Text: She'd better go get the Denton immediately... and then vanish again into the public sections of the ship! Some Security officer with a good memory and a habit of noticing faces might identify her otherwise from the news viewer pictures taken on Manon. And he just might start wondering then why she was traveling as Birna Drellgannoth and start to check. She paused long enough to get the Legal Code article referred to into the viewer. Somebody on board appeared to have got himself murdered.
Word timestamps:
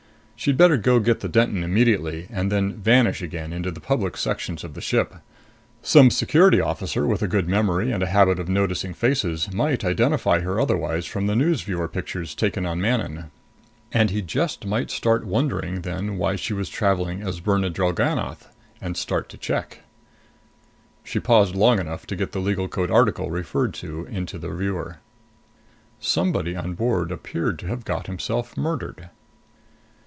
She'd 0.41 0.57
better 0.57 0.75
go 0.75 0.99
get 0.99 1.19
the 1.19 1.29
Denton 1.29 1.63
immediately... 1.63 2.25
and 2.31 2.51
then 2.51 2.73
vanish 2.73 3.21
again 3.21 3.53
into 3.53 3.69
the 3.69 3.79
public 3.79 4.17
sections 4.17 4.63
of 4.63 4.73
the 4.73 4.81
ship! 4.81 5.17
Some 5.83 6.09
Security 6.09 6.59
officer 6.59 7.05
with 7.05 7.21
a 7.21 7.27
good 7.27 7.47
memory 7.47 7.91
and 7.91 8.01
a 8.01 8.07
habit 8.07 8.39
of 8.39 8.49
noticing 8.49 8.95
faces 8.95 9.53
might 9.53 9.85
identify 9.85 10.39
her 10.39 10.59
otherwise 10.59 11.05
from 11.05 11.27
the 11.27 11.35
news 11.35 11.61
viewer 11.61 11.87
pictures 11.87 12.33
taken 12.33 12.65
on 12.65 12.81
Manon. 12.81 13.29
And 13.91 14.09
he 14.09 14.23
just 14.23 14.65
might 14.65 14.89
start 14.89 15.27
wondering 15.27 15.81
then 15.81 16.17
why 16.17 16.37
she 16.37 16.53
was 16.53 16.69
traveling 16.69 17.21
as 17.21 17.39
Birna 17.39 17.69
Drellgannoth 17.71 18.47
and 18.81 18.97
start 18.97 19.29
to 19.29 19.37
check. 19.37 19.81
She 21.03 21.19
paused 21.19 21.53
long 21.53 21.77
enough 21.77 22.07
to 22.07 22.15
get 22.15 22.31
the 22.31 22.39
Legal 22.41 22.67
Code 22.67 22.89
article 22.89 23.29
referred 23.29 23.75
to 23.75 24.05
into 24.05 24.39
the 24.39 24.49
viewer. 24.49 24.97
Somebody 25.99 26.55
on 26.55 26.73
board 26.73 27.11
appeared 27.11 27.59
to 27.59 27.67
have 27.67 27.85
got 27.85 28.07
himself 28.07 28.57
murdered. 28.57 29.11